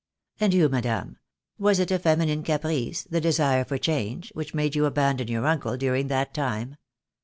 [0.39, 1.19] "And you, madame.
[1.59, 5.77] Was it a feminine caprice, the desire for change, which made you abandon your uncle
[5.77, 6.77] during that time?"